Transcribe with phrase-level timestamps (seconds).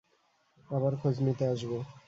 [0.69, 1.77] আবার খোঁজ নিতে আসবো।